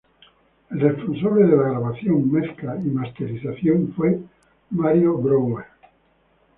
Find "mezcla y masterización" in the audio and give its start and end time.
2.31-3.93